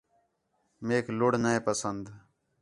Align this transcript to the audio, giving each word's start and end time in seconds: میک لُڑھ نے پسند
میک 0.87 1.05
لُڑھ 1.17 1.37
نے 1.43 1.53
پسند 1.67 2.03